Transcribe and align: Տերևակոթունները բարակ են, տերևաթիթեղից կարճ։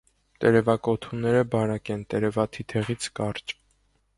Տերևակոթունները 0.43 1.43
բարակ 1.55 1.91
են, 1.97 2.01
տերևաթիթեղից 2.15 3.07
կարճ։ 3.21 3.55